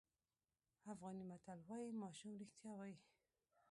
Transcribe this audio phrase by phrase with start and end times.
[0.91, 2.97] افغاني متل وایي ماشوم رښتیا وایي.